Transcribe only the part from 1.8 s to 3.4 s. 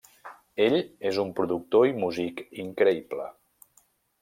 i músic increïble.